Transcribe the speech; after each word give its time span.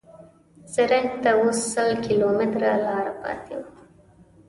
زرنج 0.73 1.09
ته 1.23 1.29
اوس 1.39 1.59
سل 1.73 1.89
کیلومتره 2.05 2.71
لاره 2.85 3.13
پاتې 3.21 3.53
وه. 3.59 3.69